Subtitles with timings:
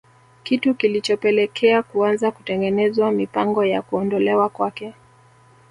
[0.43, 4.93] Kitu kilichopelekea kuanza kutengenezwa mipango ya kuondolewa kwake